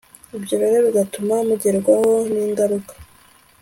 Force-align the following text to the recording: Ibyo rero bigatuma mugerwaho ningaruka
Ibyo 0.37 0.55
rero 0.61 0.77
bigatuma 0.85 1.35
mugerwaho 1.47 2.13
ningaruka 2.31 2.93